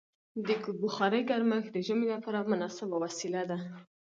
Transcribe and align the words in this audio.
د 0.47 0.49
بخارۍ 0.81 1.21
ګرمښت 1.29 1.69
د 1.73 1.77
ژمي 1.87 2.07
لپاره 2.13 2.47
مناسبه 2.51 2.95
وسیله 3.05 3.41
ده. 3.49 3.57